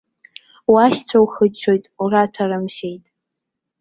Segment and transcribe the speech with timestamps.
[0.71, 3.03] Уашьцәа ухыччоит, ураҭәарымшьеит.